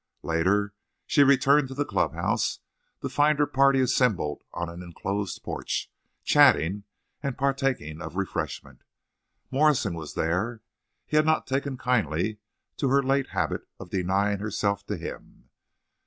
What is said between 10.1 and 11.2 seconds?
there. He